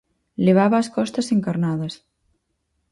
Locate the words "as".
0.79-0.91